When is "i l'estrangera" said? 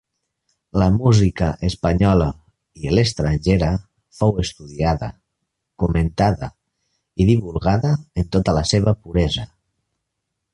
2.85-3.69